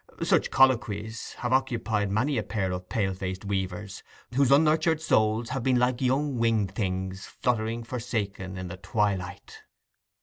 Such 0.23 0.49
colloquies 0.49 1.33
have 1.41 1.53
occupied 1.53 2.09
many 2.09 2.39
a 2.39 2.41
pair 2.41 2.71
of 2.71 2.89
pale 2.89 3.13
faced 3.13 3.45
weavers, 3.45 4.01
whose 4.33 4.51
unnurtured 4.51 4.99
souls 4.99 5.49
have 5.49 5.61
been 5.61 5.77
like 5.77 6.01
young 6.01 6.39
winged 6.39 6.73
things, 6.73 7.27
fluttering 7.27 7.83
forsaken 7.83 8.57
in 8.57 8.67
the 8.67 8.77
twilight. 8.77 9.59